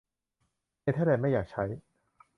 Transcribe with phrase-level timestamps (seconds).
[0.81, 1.63] เนเธอร์แลนด์ไม่อยากใช้